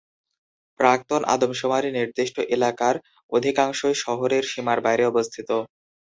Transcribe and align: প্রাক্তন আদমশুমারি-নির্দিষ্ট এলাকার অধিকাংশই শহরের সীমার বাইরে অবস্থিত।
প্রাক্তন 0.79 1.21
আদমশুমারি-নির্দিষ্ট 1.33 2.37
এলাকার 2.55 2.95
অধিকাংশই 3.31 3.95
শহরের 4.03 4.43
সীমার 4.51 4.79
বাইরে 4.81 5.03
অবস্থিত। 5.05 5.49